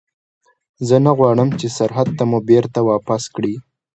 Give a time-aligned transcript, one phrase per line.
[0.87, 3.53] زه نه غواړم چې سرحد ته مو بېرته واپس کړي.